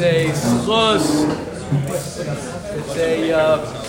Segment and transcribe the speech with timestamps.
[0.00, 1.36] a schus.
[2.72, 3.84] It's a uh,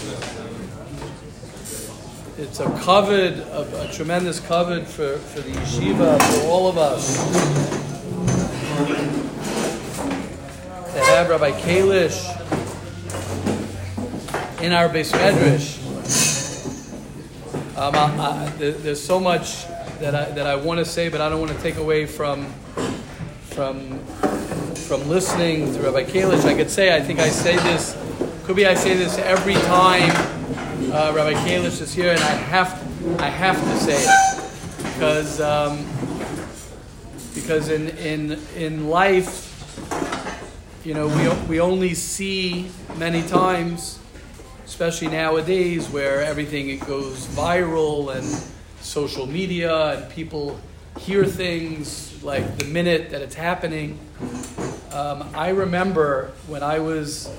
[2.37, 7.17] it's a covered, a, a, tremendous covered for, for the yeshiva, for all of us.
[10.93, 12.27] To have Rabbi Kalish
[14.61, 15.77] in our base medrash.
[17.77, 19.67] Um, I, I, there, there's so much
[19.99, 22.51] that I, that I want to say, but I don't want to take away from
[23.51, 23.99] from
[24.91, 26.43] from listening to Rabbi Kalish.
[26.43, 27.95] I could say, I think I say this,
[28.43, 30.11] could be I say this every time
[30.91, 35.87] uh, Rabbi Kalish is here, and I have I have to say it because um,
[37.33, 39.47] because in in in life,
[40.83, 43.97] you know, we we only see many times,
[44.65, 48.25] especially nowadays, where everything it goes viral and
[48.81, 50.59] social media and people
[50.99, 53.97] hear things like the minute that it's happening.
[54.93, 57.29] Um, I remember when I was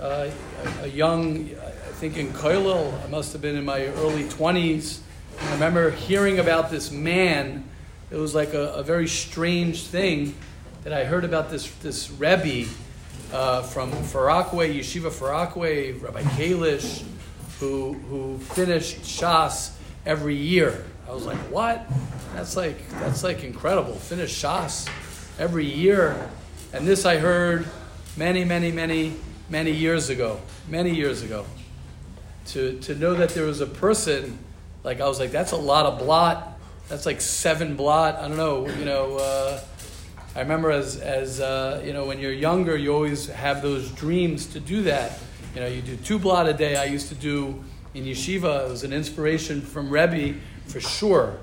[0.00, 0.28] uh,
[0.82, 4.98] a, young, I think in Koilil, I must have been in my early 20s.
[5.40, 7.62] I remember hearing about this man.
[8.10, 10.34] It was like a, a very strange thing
[10.82, 12.68] that I heard about this, this Rebbe
[13.32, 17.04] uh, from Far Rockaway, Yeshiva Far Rockaway, Rabbi Kalish,
[17.60, 19.70] who, who finished Shas
[20.04, 20.84] every year.
[21.08, 21.86] I was like, what?
[22.34, 23.94] That's like that's like incredible.
[23.94, 24.88] Finish Shas
[25.38, 26.30] every year.
[26.72, 27.66] And this I heard
[28.16, 29.16] many, many, many,
[29.48, 30.40] many years ago.
[30.68, 31.44] Many years ago.
[32.48, 34.38] To to know that there was a person,
[34.84, 36.58] like I was like, that's a lot of blot.
[36.88, 38.16] That's like seven blot.
[38.16, 39.60] I don't know, you know, uh,
[40.36, 44.46] I remember as as uh, you know, when you're younger, you always have those dreams
[44.46, 45.18] to do that.
[45.54, 46.76] You know, you do two blot a day.
[46.76, 48.66] I used to do in yeshiva.
[48.66, 51.36] It was an inspiration from Rebbe for sure.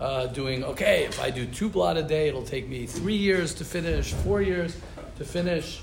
[0.00, 1.06] Uh, doing okay.
[1.06, 4.40] If I do two blot a day, it'll take me three years to finish, four
[4.40, 4.76] years
[5.18, 5.80] to finish.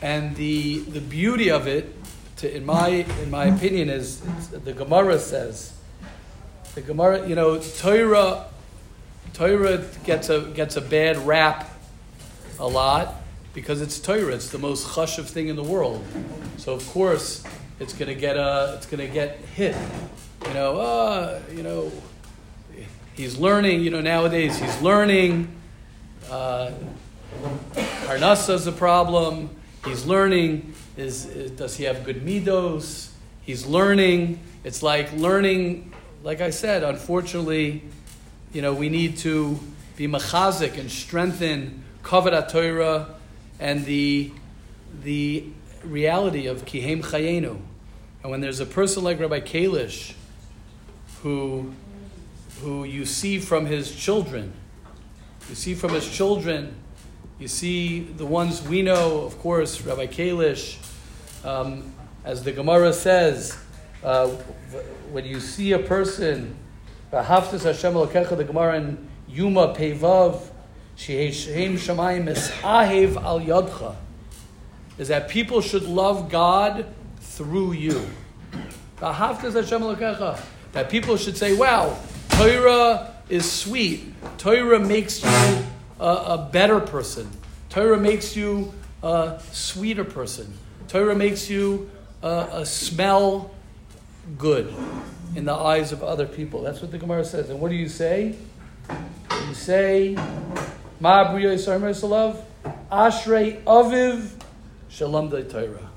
[0.00, 1.94] And the the beauty of it,
[2.36, 2.88] to, in my
[3.22, 4.20] in my opinion, is
[4.50, 5.74] the Gemara says.
[6.74, 8.46] The Gemara, you know, Torah,
[9.34, 11.70] Torah gets a gets a bad rap
[12.58, 13.16] a lot
[13.52, 14.34] because it's Torah.
[14.34, 16.04] It's the most chashiv thing in the world.
[16.56, 17.44] So of course,
[17.80, 19.76] it's to get a, it's going to get hit.
[20.46, 21.92] You know, uh, you know,
[23.14, 23.82] he's learning.
[23.82, 25.48] You know, nowadays he's learning.
[26.30, 26.70] Uh,
[27.74, 29.50] Parnasa is a problem.
[29.84, 30.74] He's learning.
[30.96, 33.10] Is, is does he have good midos?
[33.42, 34.40] He's learning.
[34.62, 35.92] It's like learning.
[36.22, 37.82] Like I said, unfortunately,
[38.52, 39.58] you know, we need to
[39.96, 43.14] be machazik and strengthen kavod Torah
[43.58, 44.30] and the,
[45.02, 45.44] the
[45.82, 47.58] reality of Kihem Chayenu.
[48.22, 50.14] And when there's a person like Rabbi Kalish,
[51.26, 51.72] who,
[52.60, 54.52] who you see from his children,
[55.48, 56.76] you see from his children,
[57.40, 60.78] you see the ones we know, of course, Rabbi Kalish,
[61.44, 61.92] um,
[62.24, 63.58] as the Gemara says,
[64.04, 64.28] uh,
[65.10, 66.54] when you see a person,
[67.10, 70.42] the Gemara in Yuma Pevav,
[70.94, 71.32] Shehem
[71.74, 72.28] Shamayim
[72.60, 73.96] Ahev Al Yadcha,
[74.96, 76.86] is that people should love God
[77.18, 78.06] through you.
[80.76, 81.96] That people should say, wow,
[82.28, 84.12] Torah is sweet.
[84.36, 85.64] Torah makes you
[85.98, 87.30] a, a better person.
[87.70, 90.52] Torah makes you a sweeter person.
[90.88, 91.90] Torah makes you
[92.22, 93.54] a, a smell
[94.36, 94.70] good
[95.34, 96.60] in the eyes of other people.
[96.60, 97.48] That's what the Gemara says.
[97.48, 98.34] And what do you say?
[99.48, 100.14] You say,
[101.00, 101.32] Ma
[102.92, 104.28] Ashrei Aviv
[104.90, 105.88] Shalom Torah.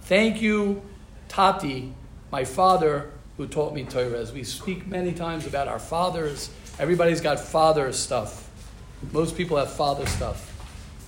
[0.00, 0.80] Thank you,
[1.28, 1.92] Tati,
[2.32, 4.18] my father, who taught me Torah.
[4.18, 8.50] As we speak many times about our fathers, everybody's got father stuff.
[9.12, 10.50] Most people have father stuff.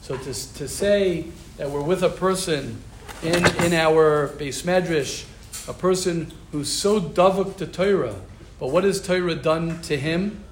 [0.02, 1.26] So to, to say
[1.56, 2.82] that we're with a person
[3.22, 5.24] in, in our base medrash,
[5.68, 8.14] a person who's so davuk to Torah,
[8.58, 10.44] but what has Torah done to him?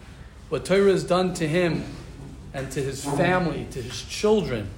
[0.49, 1.85] What Torah has done to him
[2.53, 4.69] and to his family, to his children.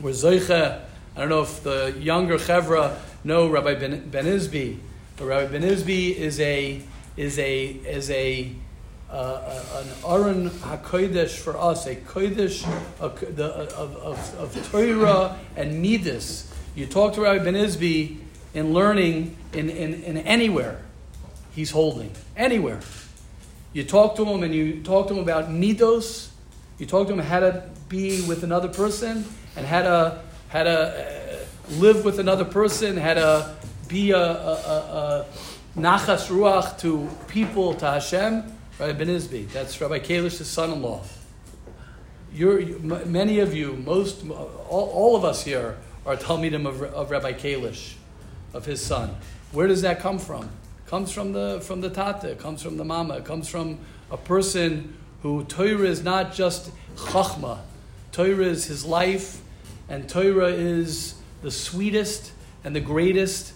[0.00, 4.78] We're I don't know if the younger Chevra know Rabbi Ben, ben Isbi,
[5.18, 6.80] but Rabbi Ben Isbi is a,
[7.16, 8.52] is a, is a,
[9.10, 12.64] uh, an Aron HaKodesh for us, a Kodesh
[13.00, 16.52] of, of, of, Torah and Midas.
[16.76, 18.18] You talk to Rabbi Ben Isbi
[18.54, 20.82] in learning in, in, in anywhere
[21.52, 22.80] he's holding, anywhere.
[23.72, 26.28] You talk to him and you talk to him about Midos,
[26.78, 29.24] you talk to him how to be with another person
[29.56, 33.57] and how to how to uh, live with another person, how to
[33.88, 35.26] be a, a, a,
[35.76, 38.44] a nachas ruach to people, to Hashem.
[38.78, 41.02] Rabbi Ben Isbi, that's Rabbi Kalish's son-in-law.
[42.32, 42.60] you're,
[43.06, 45.76] many of you, most, all, all of us here
[46.06, 47.94] are Talmidim of, of Rabbi Kalish,
[48.52, 49.16] of his son.
[49.52, 50.48] Where does that come from?
[50.86, 52.34] Comes from the from the tata.
[52.36, 53.18] Comes from the mama.
[53.18, 53.78] It comes from
[54.10, 57.58] a person who Torah is not just chachma.
[58.12, 59.42] Torah is his life,
[59.88, 62.32] and Torah is the sweetest
[62.64, 63.52] and the greatest.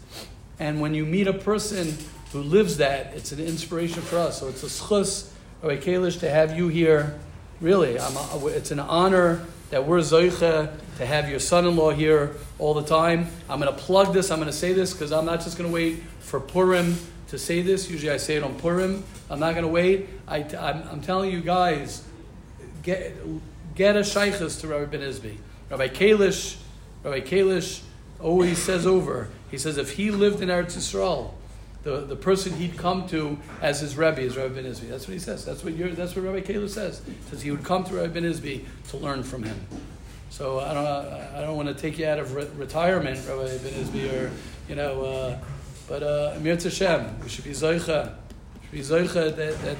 [0.58, 1.96] And when you meet a person
[2.32, 4.40] who lives that, it's an inspiration for us.
[4.40, 5.31] So it's a schus,
[5.62, 7.19] Rabbi Kalish, to have you here.
[7.60, 8.14] Really, I'm,
[8.49, 13.28] it's an honor that we're zoicha to have your son-in-law here all the time.
[13.49, 14.31] I'm going to plug this.
[14.31, 16.96] I'm going to say this because I'm not just going to wait for Purim
[17.28, 17.90] to say this.
[17.90, 19.05] Usually I say it on Purim.
[19.31, 20.08] I'm not going to wait.
[20.28, 22.05] I, am telling you guys,
[22.82, 23.14] get,
[23.75, 25.38] get a shaykhus to Rabbi Ben Isbi.
[25.70, 26.56] Rabbi Kalish,
[27.02, 27.82] Rabbi Kalish
[28.22, 31.32] always says over, he says if he lived in Eretz Yisrael,
[31.82, 34.88] the, the person he'd come to as his Rebbe is Rabbi Ben Isbi.
[34.88, 35.44] That's what he says.
[35.44, 37.02] That's what, that's what Rabbi Kalish says.
[37.04, 39.66] He says he would come to Rabbi Ben Isbi to learn from him.
[40.30, 43.74] So I don't, I don't want to take you out of re- retirement, Rabbi Ben
[43.74, 44.30] Isbi, or,
[44.69, 45.38] you know, uh,
[45.88, 48.14] but uh, Amir Hashem, we should be Zoicha.
[48.62, 49.76] should be Zoicha that, that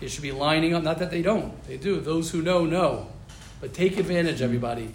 [0.00, 0.82] it should be lining up.
[0.82, 2.00] Not that they don't, they do.
[2.00, 3.08] Those who know, know.
[3.60, 4.92] But take advantage, everybody.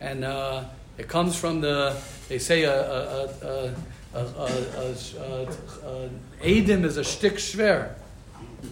[0.00, 0.64] And uh,
[0.98, 1.96] it comes from the,
[2.28, 3.74] they say a, a, a,
[4.14, 4.24] a,
[6.40, 7.94] Adim is a shtick shver,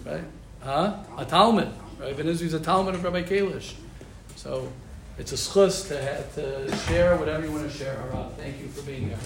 [0.05, 0.23] right?
[0.61, 0.97] Huh?
[1.17, 1.69] A Talmud.
[1.99, 2.15] Right?
[2.15, 3.73] Ben Izvi is a Talmud of Rabbi Kalish.
[4.35, 4.71] So
[5.17, 7.95] it's a schus to, to share whatever you want to share.
[7.95, 8.33] Harav.
[8.33, 9.17] Thank you for being here.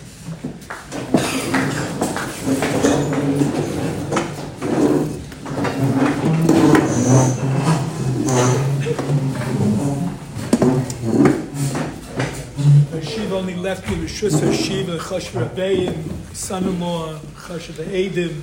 [13.01, 15.95] Hashiva only left me Rishus Hashiva, Chash Rabbeim,
[16.33, 18.41] son-in-law, Chash Edim.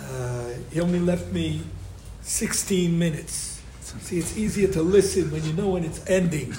[0.00, 1.62] Uh, he only left me
[2.22, 3.62] 16 minutes.
[4.00, 6.52] See, it's easier to listen when you know when it's ending.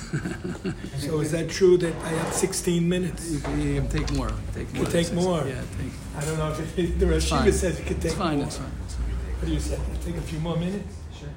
[0.99, 3.31] so is that true that I have 16 minutes?
[3.31, 4.31] You can take more.
[4.53, 4.85] Take more.
[4.85, 5.43] You take more?
[5.45, 5.91] Yeah, take.
[6.15, 8.47] I don't know if it, the Rosh says you can take it's fine, more.
[8.47, 8.71] It's fine.
[8.85, 9.05] It's fine.
[9.39, 9.79] What do you say?
[10.05, 10.95] Take a few more minutes?
[11.17, 11.29] Sure.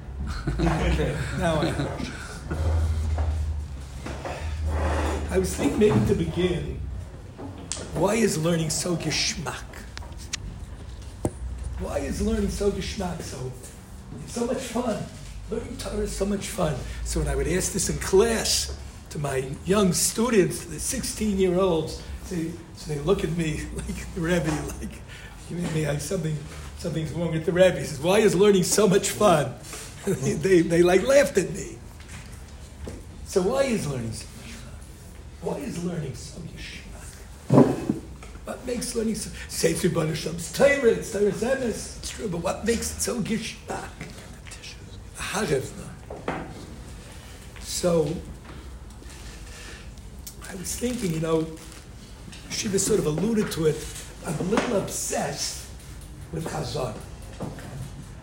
[0.59, 1.71] okay, now I
[5.37, 6.79] I was thinking maybe to begin,
[7.93, 9.69] why is learning so geschmack?
[11.77, 13.21] Why is learning so geschmack?
[13.21, 13.51] So,
[14.25, 14.97] so much fun.
[15.51, 16.75] Learning Torah is so much fun.
[17.05, 18.75] So when I would ask this in class
[19.11, 22.01] to my young students, the 16 year olds,
[22.31, 24.49] they, so they look at me like the Rebbe,
[24.81, 25.01] like,
[25.51, 26.35] you mean like something,
[26.79, 27.77] something's wrong with the Rebbe.
[27.77, 29.53] He says, why is learning so much fun?
[30.03, 31.77] they, they, they like laughed at me.
[33.25, 34.25] So why is learning so?
[35.41, 37.77] Why is learning so geschmack?
[38.45, 39.29] What makes learning so,
[39.67, 43.89] your Sham's Torah, it's Torah it's true, but what makes it so geschmack?
[47.59, 48.11] So
[50.49, 51.45] I was thinking, you know,
[52.49, 53.75] Shiva sort of alluded to it.
[54.25, 55.67] I'm a little obsessed
[56.31, 56.95] with Chazar.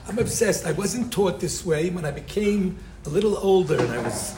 [0.08, 0.66] I'm obsessed.
[0.66, 4.34] I wasn't taught this way when I became a little older and I was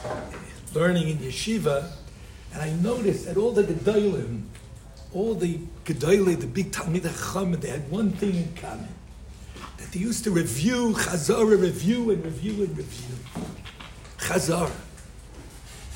[0.73, 1.89] learning in yeshiva,
[2.57, 4.41] and I noticed that all the gedolim,
[5.13, 8.87] all the gedolim, the big Talmid Chacham, they had one thing in common
[9.77, 13.15] that they used to review, Chazara, review and review and review.
[14.17, 14.71] Chazara.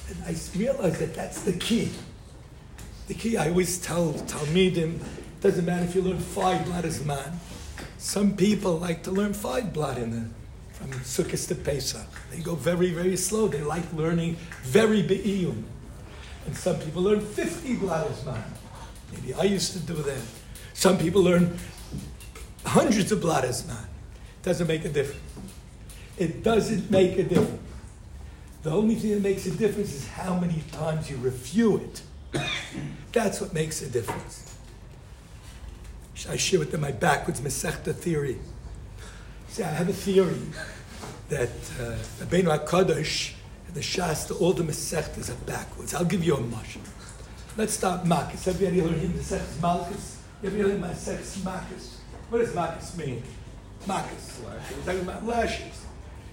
[0.10, 1.90] And I realized that that's the key.
[3.08, 5.00] The key, I always tell Talmidim,
[5.42, 7.40] doesn't matter if you learn five bladders man.
[7.98, 10.30] Some people like to learn five blad in the,
[10.74, 12.06] from Sukkot to Pesach.
[12.30, 13.48] They go very, very slow.
[13.48, 15.64] They like learning very be'iyum.
[16.46, 18.44] And some people learn 50 bladders man.
[19.12, 20.22] Maybe I used to do that.
[20.74, 21.58] Some people learn
[22.66, 23.88] hundreds of bladders, man.
[24.44, 25.22] Doesn't make a difference.
[26.18, 27.62] It doesn't make a difference.
[28.64, 32.02] The only thing that makes a difference is how many times you review it.
[33.12, 34.48] That's what makes a difference.
[36.30, 38.38] I share with them my backwards Masechta theory.
[39.50, 40.40] See, I have a theory
[41.30, 43.34] that uh, Rabbeinu HaKadosh
[43.74, 45.94] the Shasta, all the Masechtas are backwards.
[45.94, 46.78] I'll give you a mush.
[47.58, 48.48] Let's start Makis.
[48.48, 50.18] Everybody learn him Masechtas Malchus?
[50.44, 51.96] Everybody learn Masechtas Makis?
[52.30, 53.24] What does Makis mean?
[53.88, 54.40] Makis.
[54.42, 55.86] We're talking about lashes.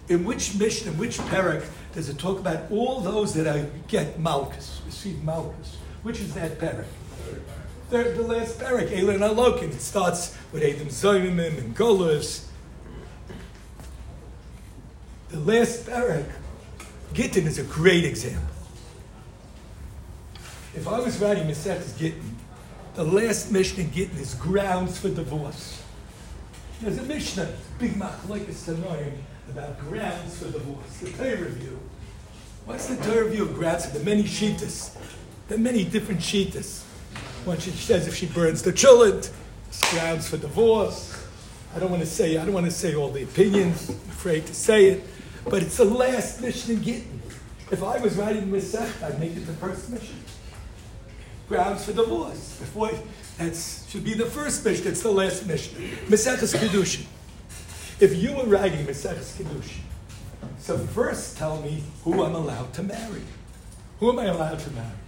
[0.08, 4.18] In which mission, in which parak, does it talk about all those that I get
[4.18, 5.76] Malchus, receive Malchus?
[6.02, 6.86] Which is that parak?
[7.90, 9.74] The last parak, Elin Alokin.
[9.74, 12.46] It starts with Adam Zoimim and Golas.
[15.30, 16.26] The last parak,
[17.12, 18.54] Gittin is a great example.
[20.74, 22.36] If I was writing Maseches Gittin,
[22.94, 25.82] the last mission in Gittin is grounds for divorce.
[26.80, 29.12] There's a Mishnah, big machlekes tanoim,
[29.48, 30.98] about grounds for divorce.
[30.98, 31.78] The pay review.
[32.66, 34.94] What's the Torah view of grounds for the many shitas?
[35.50, 36.82] Are many different shitas.
[37.44, 39.32] One she says if she burns the chulent,
[39.68, 41.26] it's grounds for divorce.
[41.74, 43.88] I don't want to say I don't want to say all the opinions.
[43.88, 45.04] I'm afraid to say it,
[45.48, 47.22] but it's the last mission in Gittin.
[47.70, 50.16] If I was writing Masech, I'd make it the first mission.
[51.48, 52.58] Grounds for divorce.
[52.58, 52.90] Before
[53.38, 53.56] that
[53.88, 54.88] should be the first mission.
[54.88, 55.74] It's the last mission.
[56.06, 57.06] Maseches Kedushin.
[58.00, 59.80] If you were writing Maseches Kedushin,
[60.58, 63.22] so first tell me who I'm allowed to marry.
[64.00, 64.98] Who am I allowed to marry?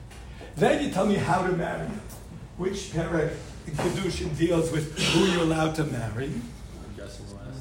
[0.56, 1.88] Then you tell me how to marry.
[2.56, 3.32] Which parak
[3.66, 6.26] in Kedushin deals with who you're allowed to marry.
[6.26, 7.61] I'm guessing the last.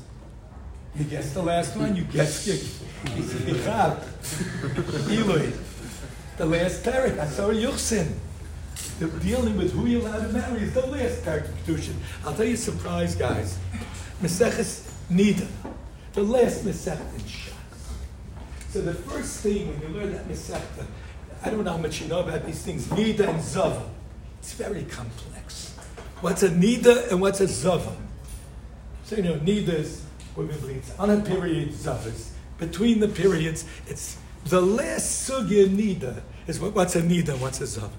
[1.00, 1.96] You guess the last one.
[1.96, 4.04] You guess Yichab.
[5.10, 5.54] Eloi.
[6.38, 7.18] The last parak.
[7.18, 8.16] Asar Yuchsin.
[9.00, 11.96] The dealing with who you're allowed to marry is the last of Kedushin.
[12.26, 13.58] I'll tell you a surprise, guys.
[14.22, 15.48] Maseches Nida.
[16.12, 17.54] The last Masechta in Shas.
[18.72, 20.86] So the first thing when you learn that Masechta,
[21.46, 23.90] I don't know how much you know about these things, Nida and Zava.
[24.40, 25.78] It's very complex.
[26.20, 27.96] What's a Nida and what's a Zava?
[29.06, 30.04] So you know, Nida is
[30.40, 32.30] women bleeds on a period, Zavas.
[32.58, 37.68] Between the periods, it's the last sugya Nida is what, what's a Nida what's a
[37.68, 37.92] Zava.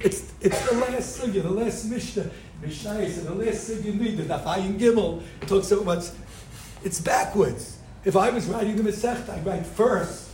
[0.00, 2.30] It's, it's the last sugya, the last Mishnah,
[2.62, 6.14] Mishnah is the last sugya Nida, the Ayin Gimel talks about what's,
[6.84, 7.78] it's backwards.
[8.04, 10.30] If I was writing the Masechta, I'd write first.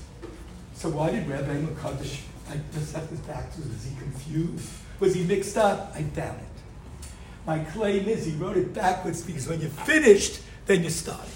[0.74, 3.68] So why did Rabbi Makadosh like Masechta's backwards?
[3.68, 4.70] Was he confused?
[5.00, 5.92] Was he mixed up?
[5.94, 7.08] I doubt it.
[7.46, 11.32] My claim is he wrote it backwards because when you finished, then you started.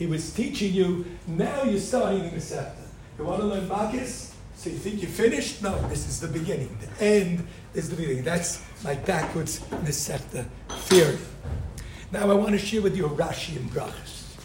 [0.00, 2.72] He was teaching you, now you're starting the Masechta.
[3.18, 4.32] You want to learn Makis?
[4.56, 5.62] So you think you're finished?
[5.62, 6.74] No, this is the beginning.
[6.80, 8.24] The end is the beginning.
[8.24, 10.46] That's my backwards Masechta
[10.88, 11.18] theory.
[12.10, 14.36] Now I want to share with you a Rashi and Brachas.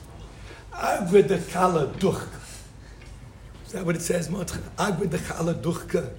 [0.73, 2.27] Agrid the Kala Duchka.
[3.65, 4.57] Is that what it says, Motcha?
[4.77, 6.15] Agrid the Kala Duchka.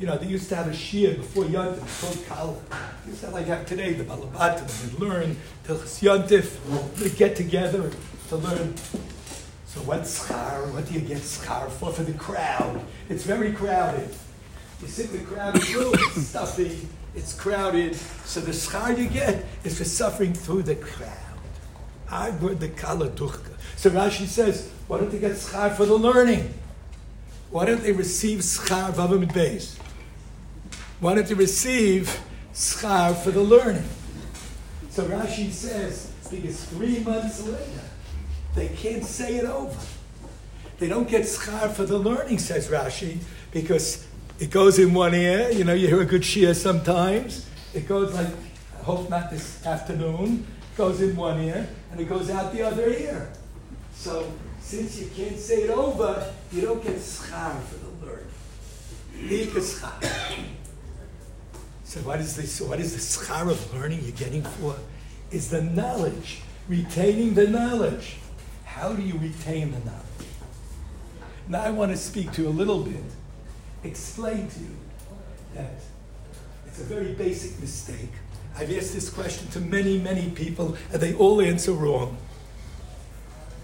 [0.00, 2.56] You know, they used to have a shir before Yontif called Kala.
[3.04, 4.98] They used to have like today, the Balabatim.
[4.98, 5.36] They learn
[5.68, 6.96] Yontif.
[6.96, 7.88] They get together
[8.32, 8.74] to learn.
[9.66, 10.72] So what's schar?
[10.72, 11.92] What do you get schar for?
[11.92, 12.80] For the crowd.
[13.10, 14.08] It's very crowded.
[14.80, 17.94] You sit in the crowded it's stuffy, it's crowded.
[18.24, 21.12] So the schar you get is for suffering through the crowd.
[22.10, 23.52] I Agrid the Kala Duchka.
[23.76, 26.54] So Rashi says, why don't they get schar for the learning?
[27.50, 29.76] Why don't they receive schar vavim beis?
[31.00, 32.18] Why don't they receive
[32.54, 33.88] schar for the learning?
[34.88, 37.91] So Rashi says, because three months later,
[38.54, 39.78] they can't say it over.
[40.78, 43.18] They don't get schar for the learning, says Rashi,
[43.52, 44.06] because
[44.38, 45.50] it goes in one ear.
[45.50, 47.46] You know, you hear a good shia sometimes.
[47.72, 48.28] It goes like,
[48.80, 52.62] I hope not this afternoon, It goes in one ear, and it goes out the
[52.62, 53.32] other ear.
[53.94, 54.30] So
[54.60, 58.28] since you can't say it over, you don't get schar for the learning.
[61.84, 62.60] So what is this?
[62.60, 64.74] What is the schar of learning you're getting for?
[65.30, 68.16] Is the knowledge, retaining the knowledge.
[68.74, 70.02] How do you retain the knowledge?
[71.46, 73.04] Now I want to speak to you a little bit,
[73.84, 74.76] explain to you
[75.54, 75.74] that
[76.66, 78.10] it's a very basic mistake.
[78.56, 82.16] I've asked this question to many, many people, and they all answer wrong.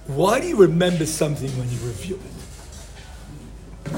[0.06, 2.20] Why do you remember something when you review
[3.84, 3.90] it?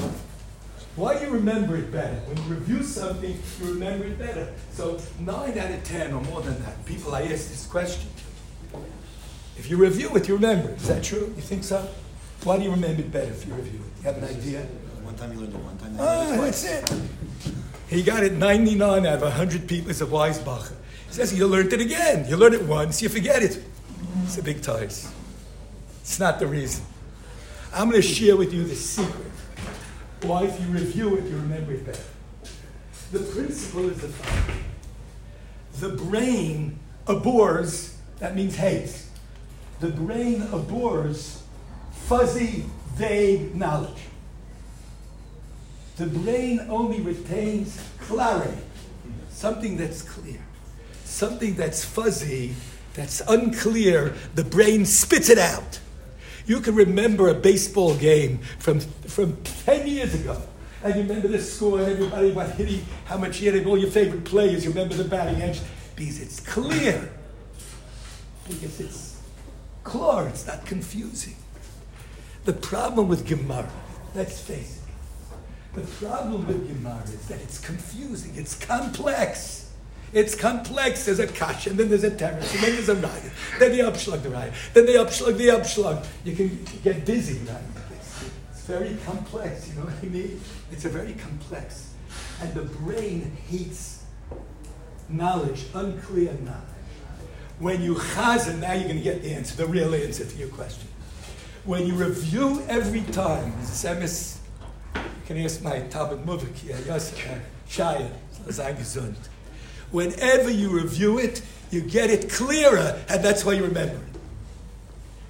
[0.95, 2.21] Why do you remember it better?
[2.27, 4.53] When you review something, you remember it better.
[4.73, 8.09] So, nine out of ten, or more than that, people I ask this question.
[9.61, 10.71] If you review it, you remember.
[10.71, 11.35] Is that true?
[11.37, 11.87] You think so?
[12.45, 13.99] Why do you remember it better if you review it?
[13.99, 14.61] You have an idea?
[15.03, 16.63] One time you learned it, one time you Ah, learned it twice.
[16.63, 17.01] that's it.
[17.89, 19.91] He got it 99 out of 100 people.
[19.91, 20.73] It's a wise bacher.
[21.09, 22.27] He says you learned it again.
[22.27, 23.63] You learn it once, you forget it.
[24.25, 25.13] It's a big ties.
[26.01, 26.83] It's not the reason.
[27.75, 29.31] I'm going to share with you the secret.
[30.23, 32.01] Why, if you review it, you remember it better.
[33.13, 34.65] The principle is the following
[35.81, 39.10] the brain abhors, that means hates.
[39.81, 41.43] The brain abhors
[41.91, 44.03] fuzzy, vague knowledge.
[45.97, 48.59] The brain only retains clarity,
[49.31, 50.41] something that's clear.
[51.05, 52.55] Something that's fuzzy,
[52.95, 55.81] that's unclear, the brain spits it out.
[56.47, 60.41] You can remember a baseball game from, from 10 years ago.
[60.83, 63.91] And you remember the score, and everybody, what hitting, how much he hit, all your
[63.91, 65.61] favorite players, you remember the batting edge,
[65.95, 67.11] because it's clear.
[68.49, 69.10] Because it's
[69.85, 71.37] clear, it's not confusing.
[72.45, 73.71] The problem with Gemara,
[74.15, 79.71] let's face it, the problem with Gemara is that it's confusing, it's complex.
[80.13, 81.05] It's complex.
[81.05, 83.31] There's a kash, and then there's a terrace, and then there's a raya.
[83.61, 84.53] Then the upslug, the raya.
[84.75, 86.05] Then the upslug, the upslug.
[86.25, 88.31] You can get dizzy writing this.
[88.51, 90.41] It's very complex, you know what I mean?
[90.73, 91.95] It's a very complex.
[92.41, 94.03] And the brain hates
[95.09, 96.80] knowledge, unclear knowledge.
[97.61, 100.49] When you chazen, now you're going to get the answer, the real answer to your
[100.49, 100.89] question.
[101.67, 104.39] When you review every time, Semis,
[104.95, 106.77] you can ask my Talmud Muvik here.
[109.91, 114.19] Whenever you review it, you get it clearer, and that's why you remember it.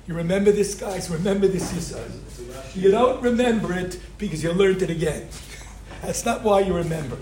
[0.07, 1.11] You remember this, guys?
[1.11, 2.77] Remember this, Yisrael.
[2.77, 5.29] You don't remember it because you learned it again.
[6.03, 7.19] That's not why you remember.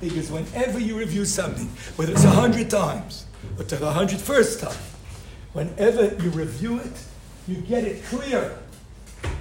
[0.00, 3.26] Because whenever you review something, whether it's a hundred times
[3.68, 4.76] to the hundred first time,
[5.52, 7.04] whenever you review it,
[7.46, 8.56] you get it clear.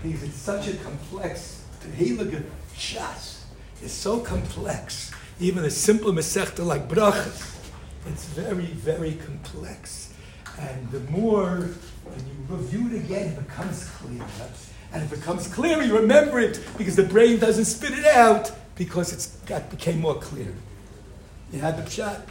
[0.04, 2.44] Because it's such a complex, Tehillah
[2.76, 3.44] Shas
[3.82, 5.12] is so complex.
[5.40, 7.58] Even a simple Masechta like Brachas,
[8.08, 10.14] it's very, very complex.
[10.60, 11.70] And the more
[12.04, 14.24] when you review it again, it becomes clear.
[14.92, 19.14] And it becomes clear, you remember it because the brain doesn't spit it out because
[19.14, 20.54] it's got became more clear.
[21.54, 22.22] You had the pshat.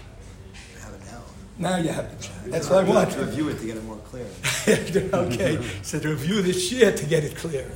[1.59, 1.77] Now.
[1.77, 2.51] You have to pshat.
[2.51, 3.11] That's what I want.
[3.11, 4.27] To review it to get it more clear.
[4.69, 7.71] okay, so to review this shir to get it clear.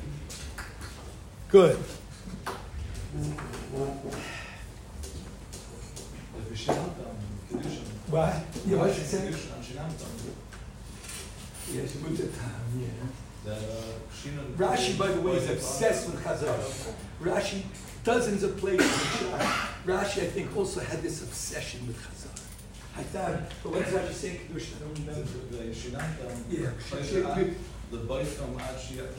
[1.48, 1.76] Good.
[8.08, 8.34] What?
[8.66, 9.30] Yeah, what you say?
[11.72, 11.96] Yes,
[13.44, 13.52] yeah.
[14.56, 16.94] Rashi, by the way, is obsessed with Chazar.
[17.22, 17.62] Rashi,
[18.04, 19.28] dozens of places in
[19.86, 22.21] Rashi, I think, also had this obsession with Chazar.
[22.94, 24.76] I thought, but what does Rashi say in Kedusha?
[24.76, 25.24] I don't remember.
[26.50, 26.72] Yeah.
[27.90, 29.14] The boy from Ashi, at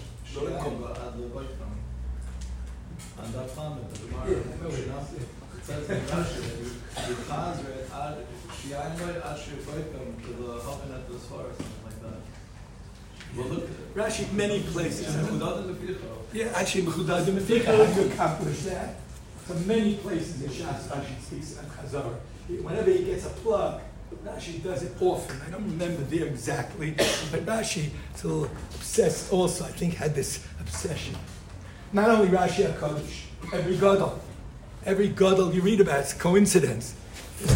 [1.18, 1.72] the boy from.
[3.18, 3.54] And that the
[4.08, 6.40] Gemara, it says in Rashi,
[6.94, 8.18] that you chazre ad,
[8.52, 12.22] shiayin ad shirfoikum, to the hopping at the something like that.
[13.36, 13.66] Well, look.
[13.96, 15.16] Rashi, many places.
[15.16, 16.10] Mechudad in the Ficha.
[16.32, 18.90] Yeah, actually, Mechudad in the Ficha, how you accomplish that?
[19.48, 22.14] So many places in Shas, Rashi speaks about Chazar
[22.48, 23.82] whenever he gets a plug,
[24.26, 25.42] Rashi does it often.
[25.46, 30.16] I don't remember there exactly, but Rashi is a little obsessed also, I think, had
[30.16, 31.16] this obsession.
[31.92, 34.20] Not only Rashi HaKadosh, every Gadol.
[34.86, 36.96] Every Gadol you read about, it's coincidence.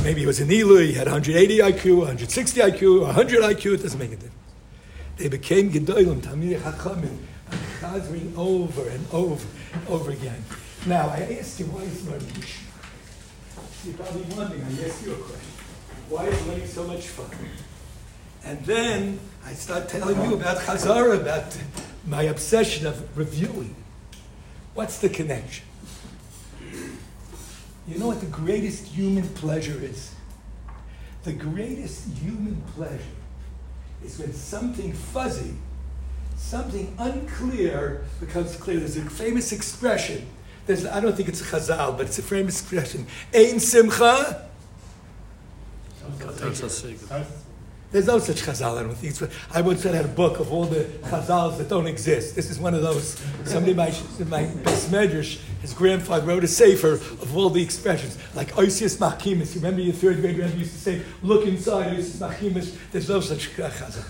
[0.03, 3.99] Maybe it was an Elu, he had 180 IQ, 160 IQ, 100 IQ, it doesn't
[3.99, 4.33] make a difference.
[5.17, 7.17] They became Gedolim, Tamir HaChamim,
[7.79, 10.43] chasering over and over and over again.
[10.85, 12.66] Now, I ask you, why is Rabbi
[13.93, 15.51] 2001 thing, I asked you a question.
[16.09, 17.29] Why is learning so much fun?
[18.43, 21.57] And then I start telling you about Chazara, about
[22.05, 23.75] my obsession of reviewing.
[24.73, 25.65] What's the connection?
[27.87, 30.13] You know what the greatest human pleasure is?
[31.23, 33.15] The greatest human pleasure
[34.03, 35.53] is when something fuzzy,
[36.35, 38.79] something unclear becomes clear.
[38.79, 40.27] There's a famous expression
[40.67, 43.07] there's, I don't think it's a chazal, but it's a famous expression.
[43.33, 44.47] Ein simcha.
[47.89, 49.31] There's no such chazal, I don't think.
[49.53, 52.35] I once had a book of all the chazals that don't exist.
[52.35, 53.17] This is one of those.
[53.45, 57.63] Somebody in my, in my best medrash, his grandfather wrote a sefer of all the
[57.63, 59.55] expressions, like Oisius Machimus.
[59.55, 62.77] You remember your third grade grandpa used to say, look inside Oisius Machimus.
[62.91, 64.03] There's no such chazal.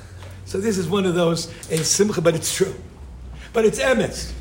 [0.45, 2.73] So this is one of those, in simcha, but it's true.
[3.53, 4.33] But it's emes.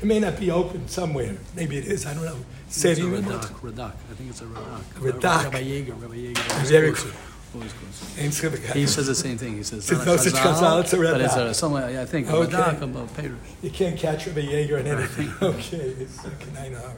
[0.00, 1.36] It may not be open somewhere.
[1.56, 2.06] Maybe it is.
[2.06, 2.36] I don't know.
[2.36, 3.60] A Radak.
[3.60, 3.92] Radak.
[4.10, 4.82] I think it's a Radak.
[4.94, 5.44] Radak.
[5.44, 6.00] Rabbi Yeager.
[6.00, 6.68] Rabbi Yeager.
[6.68, 7.12] Very good.
[7.54, 8.74] Always close.
[8.74, 9.56] He says the same thing.
[9.56, 11.12] He says It's no such chazal, it's a Radak.
[11.12, 12.52] But it's a, some, I think, Okay.
[12.52, 13.36] Radak about Perush.
[13.62, 15.32] You can't catch Rabbi Yeager in anything.
[15.42, 16.96] Okay, it's like a nine hour.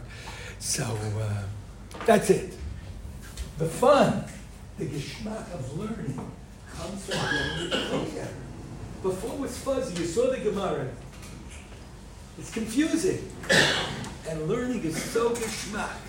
[0.59, 1.43] So uh,
[2.05, 2.55] that's it.
[3.59, 4.25] The fun,
[4.79, 6.31] the geschmack of learning
[6.75, 8.29] comes from getting it.
[9.03, 10.89] Before it was fuzzy, you saw the Gemara.
[12.41, 13.31] It's confusing.
[14.27, 16.01] And learning is so geschmack.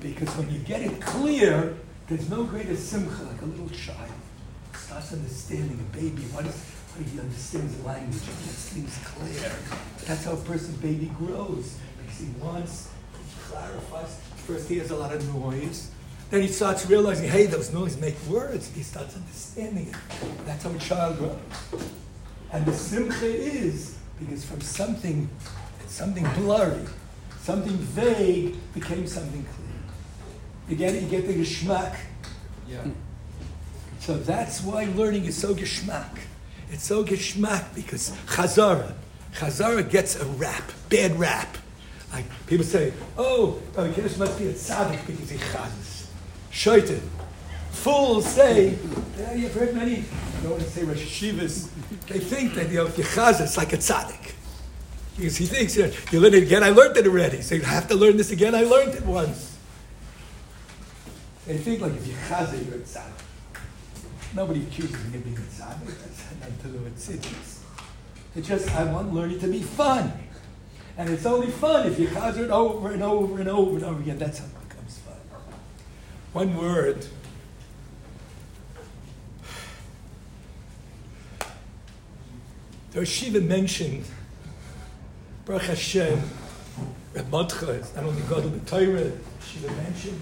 [0.00, 1.76] Because when you get it clear,
[2.08, 4.08] there's no greater simcha like a little child.
[4.74, 6.22] Starts understanding a baby.
[6.32, 6.56] What is
[6.96, 9.52] when he understands language and gets things clear.
[10.06, 11.76] That's how a person's baby grows.
[11.98, 14.18] Because he wants, he clarifies.
[14.46, 15.90] First he has a lot of noise.
[16.30, 18.70] Then he starts realizing, hey, those noises make words.
[18.74, 19.96] He starts understanding it.
[20.46, 21.92] That's how a child grows.
[22.52, 25.28] And the simcha is because from something,
[25.86, 26.84] something blurry,
[27.40, 29.68] something vague became something clear.
[30.68, 31.02] You get it?
[31.02, 31.96] You get the geschmack.
[32.68, 32.84] Yeah.
[34.00, 36.18] So that's why learning is so geschmack.
[36.70, 38.94] It's so geschmack because chazara,
[39.34, 41.56] chazara gets a rap, bad rap.
[42.12, 46.06] Like people say, oh, Rabbi Kalish must be a tzaddik because he chazes.
[46.50, 47.00] Shaitan.
[47.82, 48.78] Fools say,
[49.18, 51.68] yeah, you've heard many, I don't want to say Rosh Hashivas,
[52.06, 54.34] they think that you know, if you like a tzaddik.
[55.16, 57.42] Because he thinks, you, know, you learn it again, I learned it already.
[57.42, 59.58] So you have to learn this again, I learned it once.
[61.48, 63.10] They think like if you chazer, you're a tzaddik.
[64.36, 65.86] Nobody accuses me of being a tzaddik.
[65.86, 67.64] That's nothing to do with.
[68.36, 70.12] It's just, I want learning to be fun.
[70.96, 74.00] And it's only fun if you chazer it over and over and over and over
[74.00, 74.20] again.
[74.20, 75.16] That's how it becomes fun.
[76.32, 77.08] One word.
[82.92, 84.04] The Shiva mentioned
[85.46, 86.20] Baruch Hashem,
[87.14, 90.20] Modcha is not only God of the Torah, Shiva mentioned.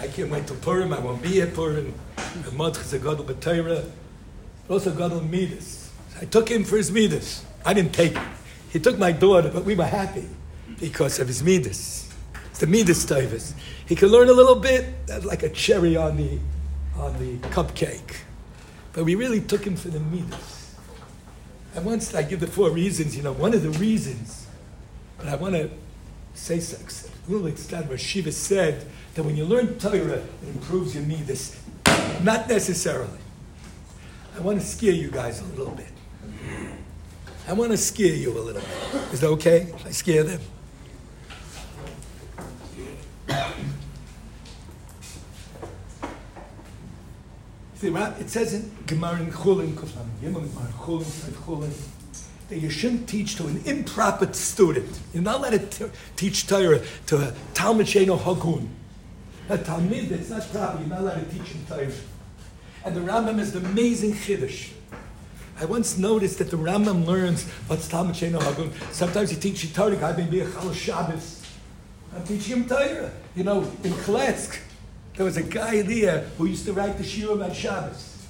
[0.00, 1.94] I can't wait till Purim, I won't be at Purim.
[2.16, 3.84] Reb Modcha is a God of the Torah,
[4.66, 5.92] but also God of Midas.
[6.20, 7.44] I took him for his Midas.
[7.64, 8.26] I didn't take him.
[8.70, 10.28] He took my daughter, but we were happy
[10.80, 12.12] because of his Midas.
[12.46, 13.54] It's the Midas Tavis.
[13.86, 14.86] He could learn a little bit,
[15.22, 16.40] like a cherry on the,
[16.96, 18.16] on the cupcake.
[18.94, 20.61] But we really took him for the Midas.
[21.74, 24.46] And once I give the four reasons, you know, one of the reasons,
[25.16, 25.70] but I want to
[26.34, 31.04] say a little extent where Shiva said that when you learn Torah, it improves your
[31.04, 31.58] midas.
[32.22, 33.18] Not necessarily.
[34.36, 35.88] I want to scare you guys a little bit.
[37.48, 39.02] I want to scare you a little bit.
[39.12, 39.72] Is that okay?
[39.84, 40.40] I scare them?
[47.84, 49.74] It says in Gemara in Chulin,
[51.44, 51.72] Chulin,
[52.48, 55.00] that you shouldn't teach to an improper student.
[55.12, 58.68] You're not allowed to teach Torah to a Talmud Sheno Hagun.
[59.48, 61.90] A Talmud that's not proper, you're not allowed to teach him Torah.
[62.84, 64.70] And the Rambam is the amazing Chiddush.
[65.60, 68.72] I once noticed that the Rambam learns what's Talmud Sheno Hagun.
[68.92, 71.42] Sometimes he teaches Torah, I may be a Chal Shabbos.
[72.14, 73.10] I'm teaching him Torah.
[73.34, 74.58] You know, in Kletsk,
[75.14, 78.26] there was a guy there who used to write the Shirim on Shabbos.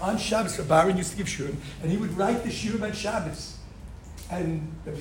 [0.00, 2.92] On Shabbos, the Baron used to give Shirim, and he would write the Shirim on
[2.92, 3.58] Shabbos.
[4.30, 5.00] And Rabbi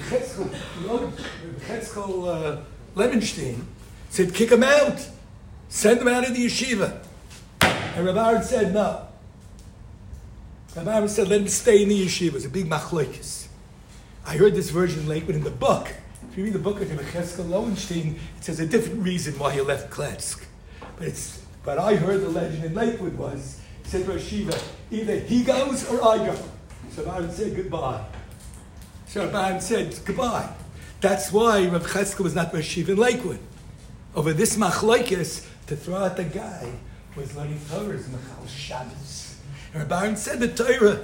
[1.68, 2.62] Chetzkel uh,
[2.96, 3.62] Levenstein
[4.10, 5.08] said, kick him out.
[5.70, 7.00] Send him out of the yeshiva.
[7.62, 9.08] And Rabbi Aaron said, no.
[10.76, 12.28] Rabbi Aaron said, let him stay in the yeshiva.
[12.28, 13.48] It was a big machlokes.
[14.26, 15.94] I heard this version Lakewood in the book.
[16.32, 19.54] If you read the book of Rabbi Chetzkel Lowenstein, it says a different reason why
[19.54, 20.46] he left Kletsk.
[21.00, 24.58] But it's but I heard the legend in Lakewood was said Rosh Shiva,
[24.92, 26.36] either he goes or I go.
[26.92, 28.06] So Baron said goodbye.
[29.08, 30.54] So Baron said goodbye.
[31.02, 33.40] That's why Rav Cheska was not Rosh Shiva in Lakewood.
[34.14, 36.72] Over this machlokes to throw out the guy
[37.16, 39.38] was learning Torah is Machal Shabbos.
[39.74, 41.00] And Baron said the Torah.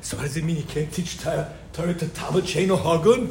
[0.00, 3.30] So what does it mean you can't teach Torah, Torah to Talmud or Hagun?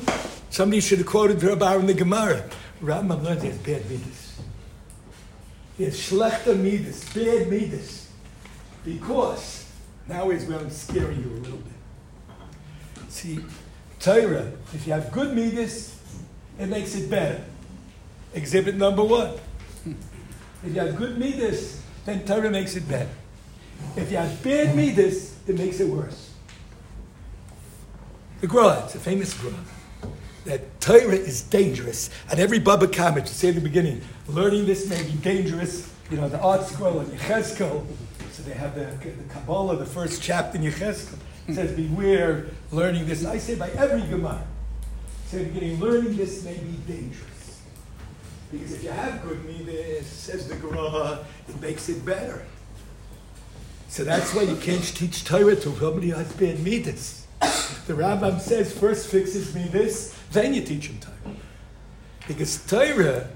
[0.50, 2.50] Somebody should have quoted Rabbi in the Gemara.
[2.82, 4.27] Rambam learns he has bad midas.
[5.78, 8.10] Has schlechter midas, bad midas.
[8.84, 9.66] Because,
[10.08, 11.74] now is where I'm scaring you a little bit.
[13.10, 13.40] See,
[14.00, 16.00] Torah, if you have good midas,
[16.60, 17.44] it makes it better.
[18.34, 19.34] Exhibit number one.
[20.64, 23.10] If you have good midas, then Torah makes it better.
[23.96, 26.34] If you have bad midas, it makes it worse.
[28.42, 29.52] The Gra, it's a famous Gra,
[30.48, 32.10] that Torah is dangerous.
[32.30, 35.94] And every Baba comment, to say at the beginning, learning this may be dangerous.
[36.10, 37.86] You know, the ArtScroll and Yechezkel,
[38.32, 41.18] so they have the, the Kabbalah, the first chapter in Yechezkel,
[41.54, 43.26] says, beware learning this.
[43.26, 44.46] I say by every Gemara,
[45.26, 47.62] say at the beginning, learning this may be dangerous.
[48.52, 52.46] Because if you have good midas, says the Gra, it makes it better.
[53.90, 57.27] So that's why you can't teach Torah to somebody who has bad midas.
[57.88, 61.36] The Rambam says first fixes me this, then you teach him Torah.
[62.28, 63.28] Because Torah,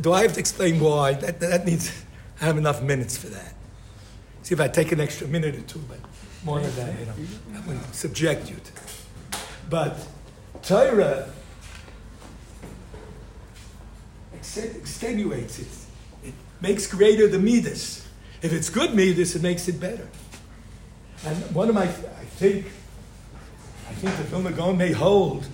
[0.00, 1.14] do I have to explain why?
[1.14, 2.04] That, that needs,
[2.40, 3.54] I have enough minutes for that.
[4.42, 5.98] See if I take an extra minute or two, but
[6.44, 7.12] more than that, you know,
[7.54, 9.38] I wouldn't subject you to.
[9.68, 9.96] But
[10.62, 11.28] Torah
[14.40, 15.68] extenuates it.
[16.24, 18.06] It makes greater the midas.
[18.42, 20.08] If it's good midas, it makes it better.
[21.26, 22.66] And one of my, I think,
[23.90, 25.46] I think the Vilna Gaon may hold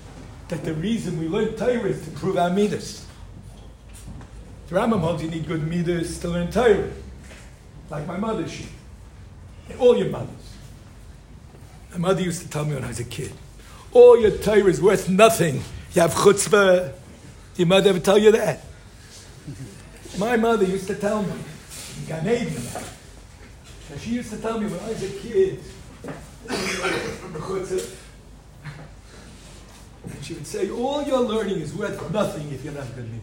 [0.49, 3.07] that the reason we learn Torah is to prove our midas.
[4.69, 6.91] The Rambam holds you need good midas to learn Torah,
[7.89, 8.67] like my mother she,
[9.79, 10.53] all your mothers.
[11.93, 13.33] My mother used to tell me when I was a kid,
[13.93, 15.63] all your Torah is worth nothing.
[15.95, 16.93] You have chutzpah.
[17.57, 18.61] Your mother ever tell you that?
[20.19, 22.63] My mother used to tell me, in Gan Eden,
[23.99, 25.61] she used to tell me when I was a kid,
[30.27, 33.23] she would say, all your learning is worth nothing if you're not good midas.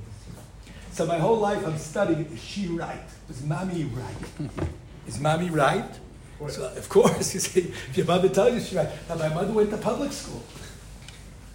[0.94, 3.04] So my whole life I'm studying, is she right?
[3.30, 4.50] Is mommy right?
[5.08, 5.92] Is mommy right?
[6.48, 8.90] So of course, you see, if your mother tells you she's right.
[9.10, 10.42] Now my mother went to public school.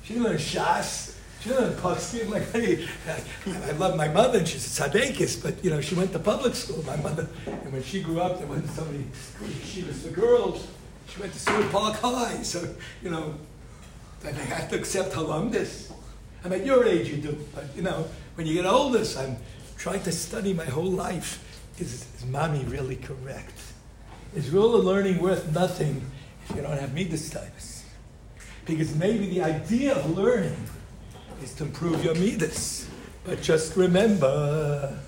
[0.03, 1.17] She learned Shas.
[1.41, 1.83] She learned.
[2.31, 5.95] Like, hey, I, I love my mother, and she's a tzadekis, but you know, she
[5.95, 6.83] went to public school.
[6.85, 9.05] My mother, and when she grew up, there wasn't so many
[9.65, 10.67] she was for girls.
[11.09, 13.35] She went to Seward Park High, so you know,
[14.21, 15.91] they have to accept halumdis.
[16.45, 19.37] I mean, at your age you do, but you know, when you get older, I'm
[19.77, 21.45] trying to study my whole life.
[21.79, 23.55] Is, is mommy really correct?
[24.35, 26.03] Is really learning worth nothing
[26.45, 27.85] if you don't have midas types?
[28.67, 30.57] Because maybe the idea of learning
[31.43, 32.89] is to improve your midas.
[33.25, 34.99] But just remember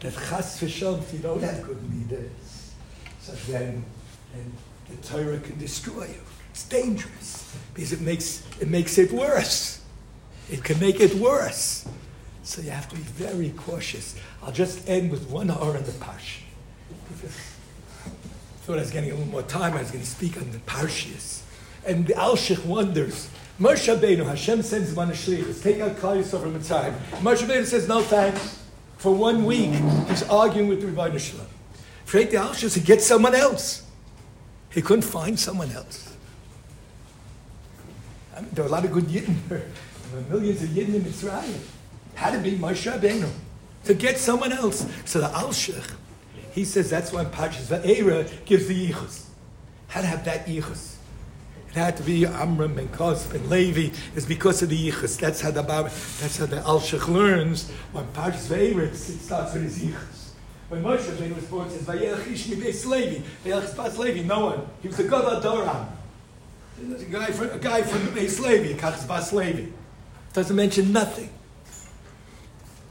[0.00, 2.74] that chas v'sham, you don't have good midas,
[3.20, 3.84] so then,
[4.32, 4.52] then
[4.88, 6.22] the Torah can destroy you.
[6.60, 9.80] It's dangerous because it makes it makes it worse.
[10.50, 11.88] It can make it worse.
[12.42, 14.14] So you have to be very cautious.
[14.42, 16.42] I'll just end with one hour in the Pash.
[17.08, 17.34] Because
[18.04, 18.10] I
[18.66, 19.72] thought I was getting a little more time.
[19.72, 21.40] I was going to speak on the Parshias.
[21.86, 23.30] And the Alshich wonders.
[23.58, 25.62] Moshe Rabbeinu, Hashem sends a.
[25.62, 26.94] Take out Klal Yisrael from time.
[27.22, 28.62] Moshe says, no thanks.
[28.98, 29.72] For one week,
[30.08, 31.46] he's arguing with the Rebbeinu Shalom.
[32.04, 33.82] Freit the Alshich to get someone else.
[34.68, 36.09] He couldn't find someone else.
[38.40, 39.36] I mean, there were a lot of good Yidden.
[40.10, 41.44] There were millions of Yidden in Israel.
[42.14, 43.30] Had to be Moshe Rabbeinu
[43.84, 44.84] to get someone else.
[45.04, 45.92] So the Alshich,
[46.52, 49.26] he says that's why Pashas Va'era gives the Yichus.
[49.88, 50.96] Had to have that Yichus.
[51.68, 53.94] It had to be Amram and Kosp and Levi.
[54.16, 55.20] It's because of the Yichus.
[55.20, 57.70] That's how the that's how the Alshich learns.
[57.92, 60.30] When Pashas Va'era, starts with his Yichus.
[60.70, 63.20] When Moshe Rabbeinu was born, it says Vayelech Ish Levi.
[63.44, 64.22] Vayelech Bas Levi.
[64.22, 64.66] No one.
[64.82, 65.99] He was a God Adoram.
[66.80, 69.66] A guy from a guy from Levi, Kachas Bas Levi.
[70.32, 71.28] Doesn't mention nothing.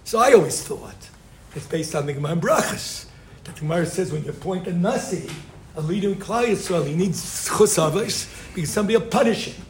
[0.03, 1.09] So I always thought
[1.55, 3.07] it's based on the Gemara Brachas.
[3.45, 5.27] The Gemara says when you appoint a Nasi,
[5.75, 9.65] a leader in Klal Yisrael, he needs chusavos because somebody will punish him.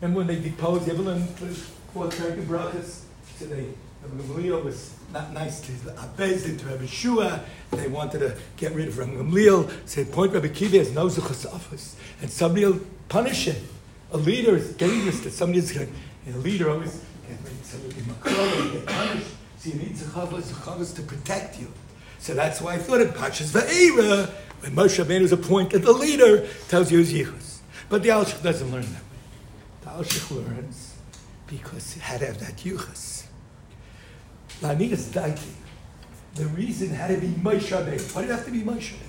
[0.00, 3.02] And when they depose, you ever learn parak of Brachas?
[3.38, 3.66] So they,
[4.06, 7.44] Gamliel was not nice to Abez, to Rabbi Shua.
[7.72, 9.70] They wanted to get rid of Rabbi Gamliel.
[9.86, 11.96] Say, point Rabbi Kiva has no chusavos.
[12.22, 13.56] And somebody will punish him.
[14.12, 15.92] A leader is dangerous that somebody is going
[16.34, 19.26] a leader always get punished.
[19.58, 21.72] So you need Zachavas, Zachavas to protect you.
[22.18, 24.28] So that's why I thought it Pashas Va'era,
[24.60, 27.58] when Moshe Rabbeinu is appointed the leader, tells you his Yichus.
[27.88, 29.00] But the Alshich doesn't learn that way.
[29.82, 30.96] The Alshich learns
[31.46, 33.26] because it had to have that Yichus.
[34.60, 35.52] Lanigas Daiti.
[36.34, 38.14] The reason had to be Moshe Rabbeinu.
[38.14, 39.08] Why did it have to be Moshe Rabbeinu?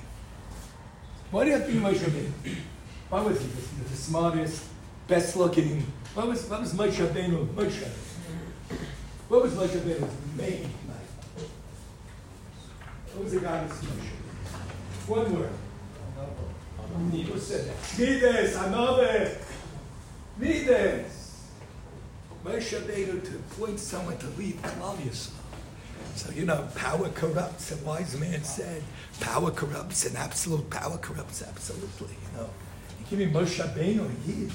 [1.31, 2.55] Why did it have to be Moshe Rabbeinu?
[3.09, 4.65] Why was he the, the smartest,
[5.07, 5.85] best looking?
[6.13, 7.87] Why was, why was Moshe Rabbeinu Moshe
[9.27, 11.47] What was Moshe Rabbeinu's main life?
[13.13, 15.07] What was the guidance of Moshe?
[15.07, 15.51] One word.
[17.11, 17.99] Who said that?
[17.99, 19.37] Midas, another.
[20.37, 21.47] Midas.
[22.45, 25.31] Moshe Rabbeinu to appoint someone to lead Yisrael.
[26.15, 27.71] So, you know, power corrupts.
[27.71, 28.83] A wise man said,
[29.19, 32.49] power corrupts, and absolute power corrupts absolutely, you know.
[33.09, 34.49] Give me Moshe Rabbeinu, he,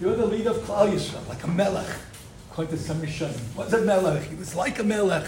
[0.00, 1.86] you're the leader of Klal Yisrael, like a melech
[2.58, 3.54] according to some Rishonim.
[3.54, 4.24] Was a melech.
[4.24, 5.24] He was like a melech.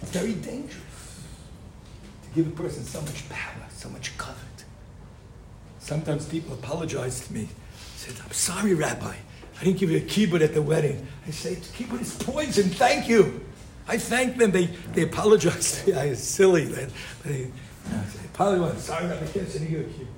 [0.00, 1.24] It's very dangerous
[2.22, 4.36] to give a person so much power, so much covet.
[5.78, 7.48] Sometimes people apologize to me.
[7.96, 9.14] Said, "I'm sorry, Rabbi.
[9.60, 12.70] I didn't give you a kibbut at the wedding." I say, "Kibbut is poison.
[12.70, 13.44] Thank you."
[13.86, 14.50] I thank them.
[14.50, 15.98] They they apologize to me.
[15.98, 16.90] I was silly they, know,
[17.24, 17.50] they
[18.32, 18.84] apologize.
[18.84, 19.24] Sorry, Rabbi.
[19.24, 20.17] I can't send you a kibbut.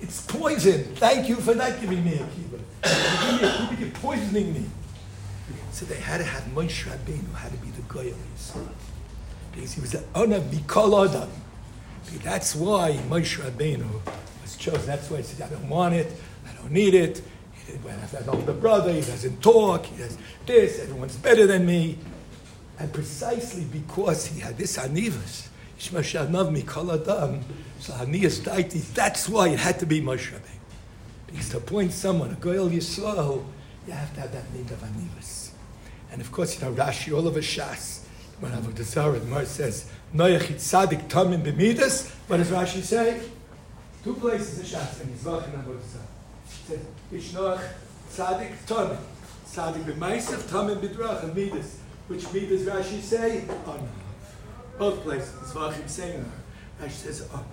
[0.00, 0.84] It's poison.
[0.96, 2.60] Thank you for not giving me a kibbut.
[2.84, 4.64] You give me a kibbut, you're poisoning me.
[5.72, 8.68] So they had to have Moshe Rabbeinu had to be the Goyal Yisrael.
[9.52, 11.30] Because he was the honor Mikol Adam.
[12.22, 13.88] That's why Moshe Rabbeinu
[14.42, 14.86] was chosen.
[14.86, 16.12] That's why he said, I don't want it,
[16.48, 17.22] I don't need it.
[17.52, 21.66] He didn't have an older brother, he doesn't talk, he does this, everyone's better than
[21.66, 21.98] me.
[22.78, 25.48] And precisely because he had this anivas,
[28.94, 30.32] That's why it had to be Moshe.
[31.26, 33.44] Because to appoint someone, a Goyal Yisrael,
[33.86, 35.50] you have to have that need of anivas.
[36.12, 38.04] And of course, you know, Rashi, all of a Shas,
[38.38, 43.20] when Avodah Zarah, the Mar says, Noyach Tzadik Tomim B'midas, what does Rashi say?
[44.04, 45.80] Two places in Shas, in Yizvach and Avodah.
[45.80, 46.80] It says,
[47.12, 47.62] Ishnoach
[48.10, 48.98] Tzadik Tomim.
[49.46, 51.80] Tzadik B'maisav, Tomim B'drach, and Midas.
[52.06, 53.44] Which Midas Rashi say?
[53.66, 53.88] Honor.
[54.78, 56.32] Both places, Yizvachim saying
[56.80, 57.44] Rashi says honor.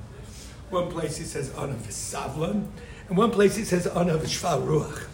[0.70, 2.68] One place he says honor v'savlan,
[3.10, 5.08] and one place he says v'shval ruach.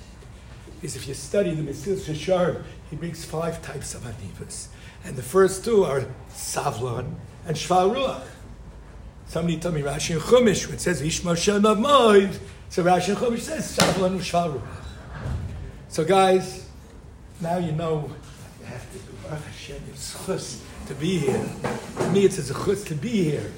[0.80, 4.68] Because if you study the Mesilas Yesharim, he brings five types of anivas.
[5.04, 7.16] And the first two are Savlon
[7.48, 8.24] and Shval Ruach.
[9.28, 12.38] Somebody told me Rashi and Chumash, it says Ish Moshe Moed,
[12.70, 14.84] so Rashi and Chumash says Savlon and Shval Ruach.
[15.90, 16.68] So guys,
[17.42, 18.10] now you know
[18.60, 19.14] you have to do.
[19.24, 19.82] Baruch Hashem,
[20.88, 21.46] to be here.
[21.98, 23.52] To me, it's a chus to be here.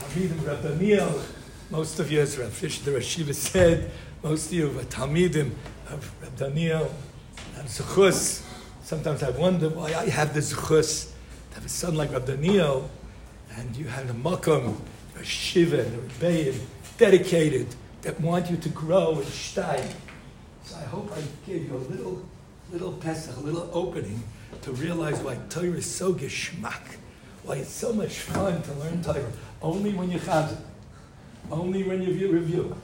[0.00, 1.22] Talmidim Rab Daniel,
[1.70, 3.90] most of you, as Rav Fischer, the Rosh Yeshiva said,
[4.20, 5.52] most of you are Talmidim
[5.90, 6.92] of Rab Daniel.
[7.56, 8.44] I'm zechus.
[8.82, 11.12] Sometimes I wonder why I have the zechus
[11.50, 12.90] to have a son like Rab Daniel,
[13.56, 14.74] and you have the makom,
[15.16, 16.58] a shiva, a rebbeim,
[16.98, 17.68] dedicated,
[18.02, 19.88] that want you to grow and stein.
[20.64, 22.26] So I hope I gave you a little,
[22.72, 24.20] little Pesach, a little opening
[24.62, 26.96] to realize why Torah is so geschmack,
[27.44, 29.32] why it's so much fun to learn Torah.
[29.60, 30.58] Only when you have it.
[31.50, 32.76] Only when you review.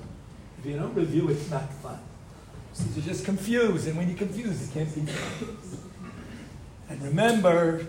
[0.58, 1.98] If you don't review, it's not fun.
[2.72, 5.56] So you're just confused, and when you're confused, it can't be fun.
[6.88, 7.86] And remember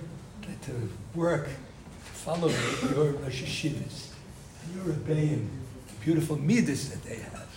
[0.47, 2.49] that to work, to follow
[2.93, 4.09] your Rosh Yeshivas,
[4.63, 5.47] and your Rebbeim,
[6.03, 7.47] beautiful midas that they have.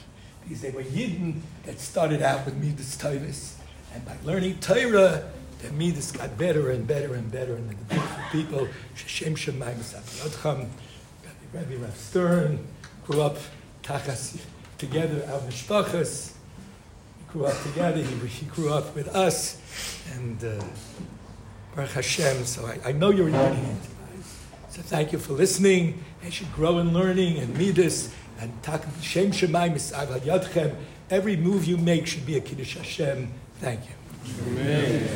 [0.43, 3.55] Because they were Yidden that started out with midas Torahs.
[3.95, 5.31] And by learning Torah,
[5.63, 7.55] their midas got better and better and better.
[7.55, 10.69] And the people, Sheshem Shemaim Yodcham,
[11.53, 12.67] Rabbi Rav Stern,
[13.07, 13.39] grew up
[13.83, 14.41] tachas,
[14.79, 16.33] together, our mishpachas.
[17.29, 18.03] Grew up together.
[18.03, 19.59] He, he grew up with us.
[20.17, 20.63] And uh,
[21.75, 22.45] Baruch Hashem.
[22.45, 23.79] So I, I know you're learning.
[24.69, 26.03] So thank you for listening.
[26.25, 30.75] You should grow in learning and midas and tak Shem Shemaim Yadchem.
[31.11, 33.33] Every move you make should be a Kiddush Hashem.
[33.61, 34.02] Thank you.
[34.25, 35.09] Amen.